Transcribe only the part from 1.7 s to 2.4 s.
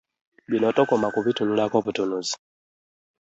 butunuzi.